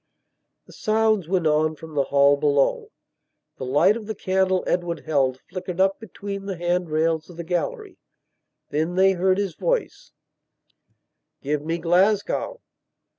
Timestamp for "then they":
8.71-9.11